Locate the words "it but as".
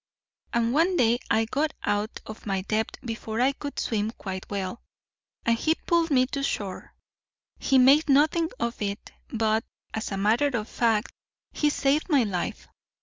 8.81-10.11